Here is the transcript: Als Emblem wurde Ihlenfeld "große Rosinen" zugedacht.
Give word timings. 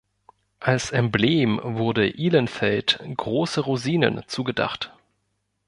Als 0.59 0.89
Emblem 0.89 1.59
wurde 1.61 2.09
Ihlenfeld 2.09 2.99
"große 3.17 3.61
Rosinen" 3.61 4.23
zugedacht. 4.25 4.91